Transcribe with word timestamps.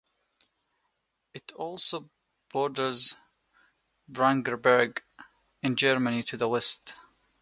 It 1.35 1.51
also 1.51 2.09
borders 2.51 3.13
Brandenburg 4.07 5.03
in 5.61 5.75
Germany 5.75 6.23
to 6.23 6.37
the 6.37 6.49
west. 6.49 6.95